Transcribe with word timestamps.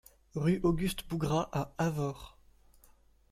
Rue 0.33 0.59
Auguste 0.63 1.07
Bougrat 1.07 1.47
à 1.51 1.75
Avord 1.77 2.39